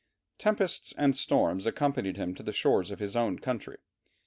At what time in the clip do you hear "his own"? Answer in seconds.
2.97-3.37